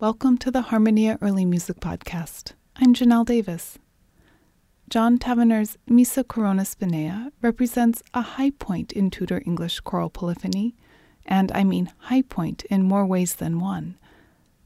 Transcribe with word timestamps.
Welcome 0.00 0.38
to 0.38 0.52
the 0.52 0.62
Harmonia 0.62 1.18
Early 1.20 1.44
Music 1.44 1.80
Podcast. 1.80 2.52
I'm 2.76 2.94
Janelle 2.94 3.26
Davis. 3.26 3.80
John 4.88 5.18
Taverner's 5.18 5.76
Missa 5.88 6.22
Corona 6.22 6.62
Spinea 6.62 7.32
represents 7.42 8.00
a 8.14 8.22
high 8.22 8.50
point 8.50 8.92
in 8.92 9.10
Tudor 9.10 9.42
English 9.44 9.80
choral 9.80 10.08
polyphony, 10.08 10.76
and 11.26 11.50
I 11.50 11.64
mean 11.64 11.90
high 11.98 12.22
point 12.22 12.62
in 12.66 12.84
more 12.84 13.04
ways 13.04 13.34
than 13.34 13.58
one. 13.58 13.98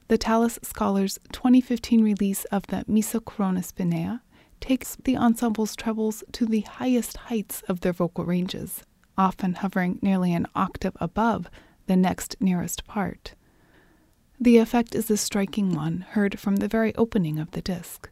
The 0.08 0.18
Tallis 0.18 0.58
Scholars' 0.62 1.18
2015 1.32 2.04
release 2.04 2.44
of 2.52 2.66
the 2.66 2.84
Missa 2.86 3.18
Corona 3.18 3.60
Spinea 3.60 4.20
takes 4.60 4.98
the 5.02 5.14
ensemble's 5.14 5.74
trebles 5.74 6.22
to 6.32 6.44
the 6.44 6.60
highest 6.60 7.16
heights 7.16 7.62
of 7.68 7.80
their 7.80 7.94
vocal 7.94 8.26
ranges, 8.26 8.82
often 9.16 9.54
hovering 9.54 9.98
nearly 10.02 10.34
an 10.34 10.46
octave 10.54 10.98
above 11.00 11.48
the 11.86 11.96
next 11.96 12.36
nearest 12.38 12.86
part. 12.86 13.32
The 14.42 14.58
effect 14.58 14.96
is 14.96 15.08
a 15.08 15.16
striking 15.16 15.72
one, 15.72 16.00
heard 16.00 16.40
from 16.40 16.56
the 16.56 16.66
very 16.66 16.92
opening 16.96 17.38
of 17.38 17.52
the 17.52 17.62
disc. 17.62 18.10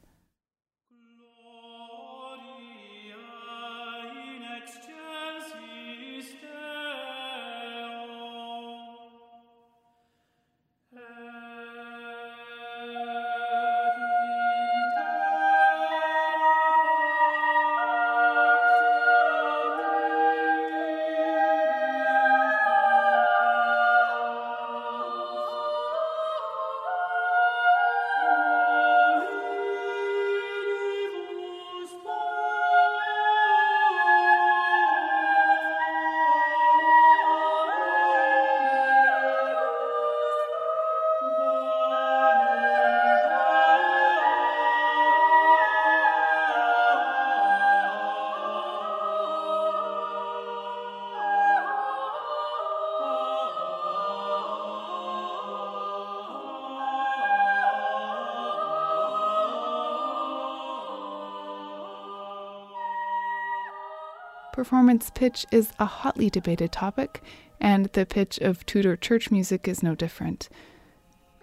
Performance 64.61 65.11
pitch 65.15 65.47
is 65.51 65.73
a 65.79 65.87
hotly 65.87 66.29
debated 66.29 66.71
topic, 66.71 67.23
and 67.63 67.87
the 67.95 68.05
pitch 68.05 68.37
of 68.41 68.67
Tudor 68.67 68.95
church 68.95 69.31
music 69.31 69.67
is 69.67 69.83
no 69.83 69.95
different. 69.95 70.51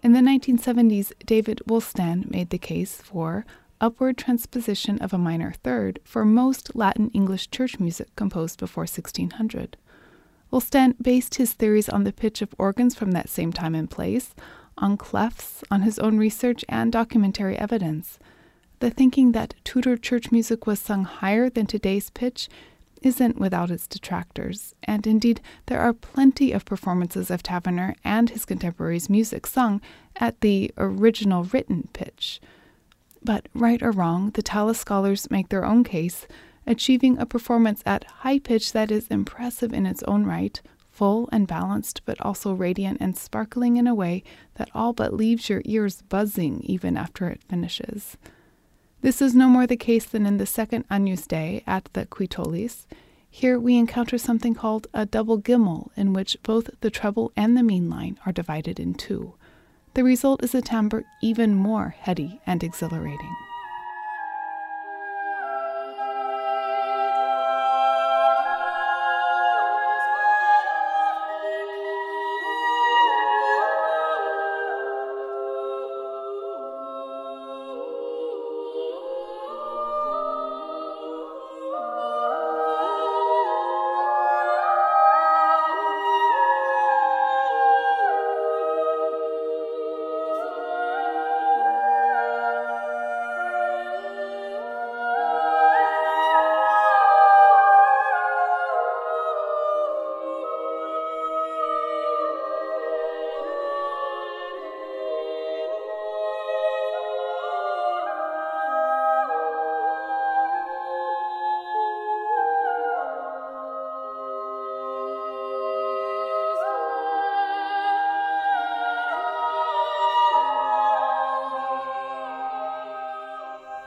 In 0.04 0.12
the 0.14 0.20
1970s, 0.20 1.14
David 1.26 1.60
Wulstan 1.68 2.30
made 2.30 2.52
the 2.52 2.60
case 2.60 3.02
for 3.02 3.44
upward 3.82 4.20
transposition 4.20 5.00
of 5.00 5.14
a 5.14 5.18
minor 5.18 5.52
third 5.64 6.00
for 6.04 6.26
most 6.26 6.76
Latin 6.76 7.10
English 7.10 7.50
church 7.50 7.80
music 7.80 8.16
composed 8.16 8.60
before 8.60 8.84
1600. 8.84 9.78
Wulstan 10.54 10.94
based 11.02 11.36
his 11.36 11.54
theories 11.54 11.90
on 11.90 12.04
the 12.04 12.14
pitch 12.14 12.44
of 12.44 12.54
organs 12.60 12.94
from 12.94 13.14
that 13.14 13.30
same 13.30 13.52
time 13.52 13.74
and 13.74 13.90
place, 13.90 14.36
on 14.78 14.96
clefs, 14.96 15.64
on 15.72 15.82
his 15.82 15.98
own 15.98 16.20
research, 16.20 16.64
and 16.70 16.92
documentary 16.92 17.58
evidence. 17.58 18.20
The 18.78 18.92
thinking 18.92 19.32
that 19.32 19.56
Tudor 19.64 19.98
church 19.98 20.32
music 20.32 20.68
was 20.68 20.80
sung 20.80 21.04
higher 21.04 21.50
than 21.50 21.66
today's 21.66 22.12
pitch 22.12 22.48
isn't 23.02 23.40
without 23.40 23.72
its 23.72 23.88
detractors, 23.88 24.76
and 24.84 25.06
indeed 25.08 25.42
there 25.68 25.80
are 25.80 25.94
plenty 25.94 26.52
of 26.52 26.66
performances 26.66 27.30
of 27.30 27.44
Taverner 27.44 27.96
and 28.04 28.30
his 28.30 28.46
contemporaries' 28.46 29.10
music 29.10 29.48
sung 29.48 29.82
at 30.16 30.42
the 30.42 30.72
original 30.78 31.44
written 31.44 31.90
pitch. 31.94 32.40
But 33.24 33.48
right 33.54 33.82
or 33.82 33.92
wrong, 33.92 34.32
the 34.32 34.42
Tallis 34.42 34.80
scholars 34.80 35.30
make 35.32 35.50
their 35.50 35.66
own 35.66 35.84
case, 35.84 36.28
achieving 36.66 37.18
a 37.18 37.26
performance 37.26 37.82
at 37.86 38.04
high 38.06 38.40
pitch 38.40 38.74
that 38.74 38.92
is 38.92 39.08
impressive 39.08 39.74
in 39.74 39.86
its 39.86 40.04
own 40.04 40.26
right, 40.26 40.62
full 40.90 41.30
and 41.32 41.48
balanced, 41.48 42.02
but 42.06 42.20
also 42.22 42.54
radiant 42.54 42.98
and 43.00 43.16
sparkling 43.16 43.78
in 43.78 43.88
a 43.88 43.96
way 43.96 44.24
that 44.56 44.70
all 44.74 44.94
but 44.94 45.14
leaves 45.14 45.50
your 45.50 45.62
ears 45.66 46.02
buzzing 46.04 46.62
even 46.64 46.98
after 46.98 47.30
it 47.30 47.44
finishes. 47.48 48.18
This 49.02 49.22
is 49.22 49.36
no 49.36 49.48
more 49.48 49.68
the 49.68 49.78
case 49.78 50.06
than 50.06 50.26
in 50.26 50.38
the 50.38 50.48
second 50.48 50.86
Agnus 50.90 51.28
Dei 51.28 51.64
at 51.68 51.88
the 51.94 52.08
Qui 52.08 52.28
tollis. 52.28 52.88
Here 53.30 53.60
we 53.60 53.78
encounter 53.78 54.18
something 54.18 54.56
called 54.56 54.88
a 54.92 55.06
double 55.06 55.40
gimel, 55.40 55.90
in 55.96 56.14
which 56.14 56.42
both 56.42 56.72
the 56.82 56.90
treble 56.90 57.32
and 57.36 57.56
the 57.56 57.62
mean 57.62 57.90
line 57.90 58.18
are 58.26 58.32
divided 58.32 58.80
in 58.80 58.96
two. 58.96 59.36
The 59.94 60.04
result 60.04 60.44
is 60.44 60.56
a 60.56 60.62
timbre 60.64 61.06
even 61.22 61.54
more 61.54 61.90
heady 62.00 62.42
and 62.48 62.64
exhilarating. 62.64 63.36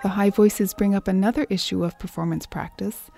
The 0.03 0.09
high 0.09 0.31
voices 0.31 0.73
bring 0.73 0.95
up 0.95 1.09
another 1.09 1.47
issue 1.51 1.85
of 1.85 1.99
performance 1.99 2.47
practice. 2.47 3.11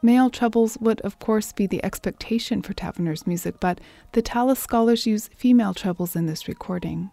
Male 0.00 0.30
trebles 0.30 0.78
would, 0.78 1.00
of 1.02 1.18
course, 1.18 1.52
be 1.52 1.66
the 1.66 1.84
expectation 1.84 2.62
for 2.62 2.72
Taverner's 2.72 3.26
music, 3.26 3.60
but 3.60 3.78
the 4.12 4.22
Tallis 4.22 4.58
scholars 4.58 5.06
use 5.06 5.28
female 5.36 5.74
trebles 5.74 6.16
in 6.16 6.24
this 6.24 6.48
recording. 6.48 7.10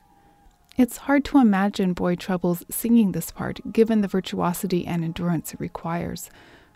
It's 0.77 0.97
hard 0.97 1.25
to 1.25 1.39
imagine 1.39 1.93
boy 1.93 2.15
trebles 2.15 2.63
singing 2.69 3.11
this 3.11 3.31
part, 3.31 3.73
given 3.73 3.99
the 3.99 4.07
virtuosity 4.07 4.87
and 4.87 5.03
endurance 5.03 5.53
it 5.53 5.59
requires, 5.59 6.29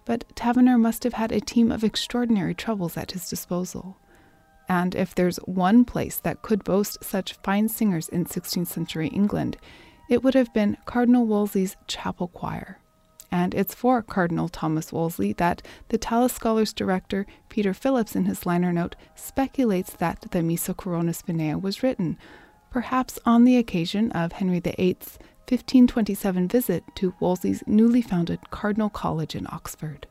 but 0.04 0.26
Taverner 0.36 0.78
must 0.78 1.06
have 1.06 1.14
had 1.14 1.32
a 1.32 1.40
team 1.40 1.72
of 1.72 1.84
extraordinary 1.84 2.54
trebles 2.54 2.98
at 2.98 3.12
his 3.12 3.30
disposal. 3.30 3.98
And 4.68 4.96
if 4.96 5.16
there's 5.16 5.38
one 5.38 5.86
place 5.86 6.18
that 6.18 6.42
could 6.42 6.64
boast 6.64 7.04
such 7.04 7.34
fine 7.44 7.70
singers 7.70 8.10
in 8.10 8.26
16th 8.26 8.68
century 8.68 9.08
England, 9.08 9.58
it 10.12 10.22
would 10.22 10.34
have 10.34 10.54
been 10.54 10.76
Cardinal 10.84 11.26
Wolsey's 11.26 11.78
chapel 11.88 12.28
choir. 12.28 12.78
And 13.32 13.56
it's 13.56 13.74
for 13.74 14.02
Cardinal 14.02 14.50
Thomas 14.50 14.92
Wolsey 14.92 15.32
that 15.34 15.62
the 15.88 15.98
Tallis 15.98 16.34
Scholars 16.34 16.74
director 16.74 17.26
Peter 17.48 17.74
Phillips, 17.74 18.14
in 18.14 18.26
his 18.26 18.46
liner 18.46 18.74
note, 18.74 18.98
speculates 19.16 19.94
that 19.94 20.26
the 20.32 20.44
Missa 20.44 20.74
Corona 20.74 21.14
Spinea 21.14 21.62
was 21.62 21.82
written, 21.82 22.18
perhaps 22.70 23.20
on 23.26 23.46
the 23.46 23.56
occasion 23.56 24.12
of 24.12 24.34
Henry 24.34 24.60
VIII's 24.60 25.18
1527 25.48 26.50
visit 26.50 26.84
to 26.96 27.14
Wolsey's 27.22 27.64
newly 27.66 28.02
founded 28.02 28.52
Cardinal 28.52 28.90
College 28.90 29.34
in 29.34 29.48
Oxford. 29.50 30.08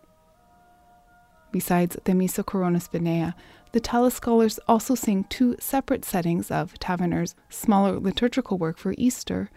Besides 1.52 1.98
the 2.04 2.14
Missa 2.14 2.42
Corona 2.42 2.78
Spinea, 2.78 3.34
the 3.72 3.80
Tallis 3.80 4.14
scholars 4.14 4.58
also 4.66 4.94
sing 4.94 5.24
two 5.24 5.56
separate 5.60 6.06
settings 6.06 6.50
of 6.50 6.72
Taverner's 6.78 7.34
smaller 7.50 8.00
liturgical 8.00 8.56
work 8.56 8.78
for 8.78 8.94
Easter, 8.96 9.50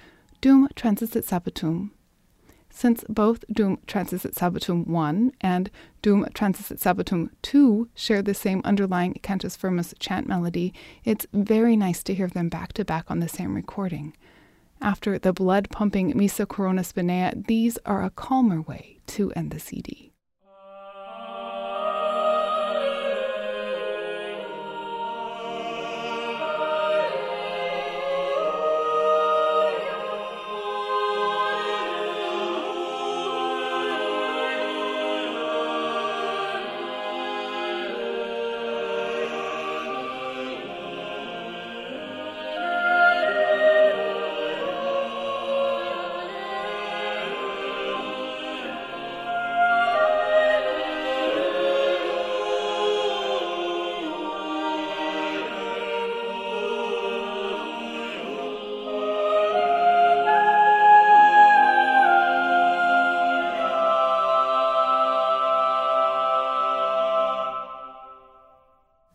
Dum 0.43 0.67
Transisset 0.75 1.23
Sabbatum. 1.23 1.91
Since 2.69 3.05
both 3.07 3.45
Dum 3.49 3.77
Transisset 3.87 4.33
Sabbatum 4.33 4.85
1 4.85 5.31
and 5.39 5.71
Dum 6.01 6.25
Transisset 6.33 6.81
Sabbatum 6.81 7.29
2 7.43 7.87
share 7.95 8.21
the 8.21 8.33
same 8.33 8.61
underlying 8.65 9.13
cantus 9.23 9.55
firmus 9.55 9.93
chant 9.99 10.27
melody, 10.27 10.73
it's 11.05 11.25
very 11.31 11.77
nice 11.77 12.03
to 12.03 12.13
hear 12.13 12.27
them 12.27 12.49
back 12.49 12.73
to 12.73 12.83
back 12.83 13.09
on 13.09 13.21
the 13.21 13.29
same 13.29 13.55
recording. 13.55 14.13
After 14.81 15.17
the 15.17 15.31
blood 15.31 15.69
pumping 15.69 16.11
Missa 16.13 16.45
Corona 16.45 16.81
Spinea, 16.81 17.47
these 17.47 17.77
are 17.85 18.03
a 18.03 18.09
calmer 18.09 18.59
way 18.59 18.97
to 19.07 19.31
end 19.37 19.51
the 19.51 19.61
CD. 19.61 20.12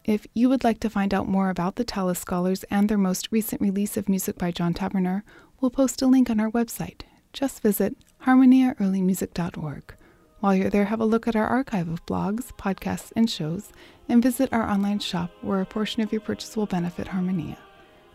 If 0.08 0.26
you 0.32 0.48
would 0.48 0.64
like 0.64 0.80
to 0.80 0.88
find 0.88 1.12
out 1.12 1.28
more 1.28 1.50
about 1.50 1.76
the 1.76 1.84
Tallis 1.84 2.18
Scholars 2.18 2.64
and 2.70 2.88
their 2.88 2.96
most 2.96 3.28
recent 3.30 3.60
release 3.60 3.98
of 3.98 4.08
music 4.08 4.38
by 4.38 4.50
John 4.50 4.72
Taverner, 4.72 5.22
we'll 5.60 5.70
post 5.70 6.00
a 6.00 6.06
link 6.06 6.30
on 6.30 6.40
our 6.40 6.50
website. 6.50 7.02
Just 7.34 7.60
visit 7.60 7.94
harmoniaearlymusic.org. 8.24 9.94
While 10.40 10.54
you're 10.54 10.70
there, 10.70 10.86
have 10.86 11.02
a 11.02 11.04
look 11.04 11.28
at 11.28 11.36
our 11.36 11.46
archive 11.46 11.90
of 11.90 12.06
blogs, 12.06 12.54
podcasts, 12.56 13.12
and 13.16 13.28
shows, 13.28 13.70
and 14.08 14.22
visit 14.22 14.50
our 14.50 14.66
online 14.66 15.00
shop 15.00 15.30
where 15.42 15.60
a 15.60 15.66
portion 15.66 16.02
of 16.02 16.10
your 16.10 16.22
purchase 16.22 16.56
will 16.56 16.64
benefit 16.64 17.08
Harmonia. 17.08 17.58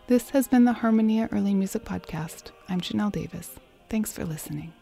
This 0.08 0.30
has 0.30 0.48
been 0.48 0.64
the 0.64 0.72
Harmonia 0.72 1.28
Early 1.30 1.54
Music 1.54 1.84
Podcast. 1.84 2.50
I'm 2.68 2.80
Janelle 2.80 3.12
Davis. 3.12 3.52
Thanks 3.88 4.12
for 4.12 4.24
listening. 4.24 4.72